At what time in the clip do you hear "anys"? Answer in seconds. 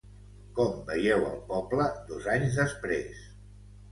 2.37-2.57